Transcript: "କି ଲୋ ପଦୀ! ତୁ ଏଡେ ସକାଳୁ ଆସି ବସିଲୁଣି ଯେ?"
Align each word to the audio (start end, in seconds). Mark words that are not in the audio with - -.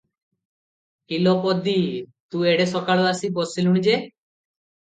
"କି 1.11 1.19
ଲୋ 1.25 1.33
ପଦୀ! 1.43 1.75
ତୁ 2.31 2.43
ଏଡେ 2.55 2.67
ସକାଳୁ 2.73 3.07
ଆସି 3.13 3.33
ବସିଲୁଣି 3.39 3.87
ଯେ?" 3.93 4.03